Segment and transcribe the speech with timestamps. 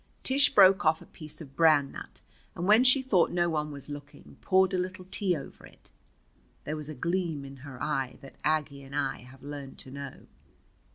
[0.23, 2.21] Tish broke off a piece of Bran Nut,
[2.55, 5.91] and when she thought no one was looking poured a little tea over it.
[6.63, 10.15] There was a gleam in her eye that Aggie and I have learned to know.